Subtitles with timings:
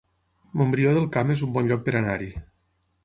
[0.61, 2.35] Montbrió del Camp es un bon lloc per anar-hi